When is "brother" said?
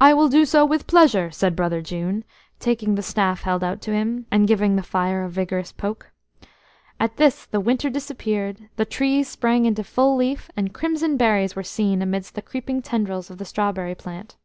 1.54-1.82